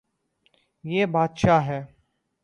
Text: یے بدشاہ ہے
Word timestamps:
یے 0.85 1.01
بدشاہ 1.13 1.61
ہے 1.67 1.79